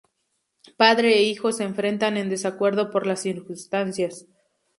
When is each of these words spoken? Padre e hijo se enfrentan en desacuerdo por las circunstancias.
Padre 0.77 1.15
e 1.15 1.21
hijo 1.29 1.51
se 1.51 1.63
enfrentan 1.63 2.17
en 2.17 2.27
desacuerdo 2.27 2.89
por 2.89 3.05
las 3.05 3.19
circunstancias. 3.21 4.25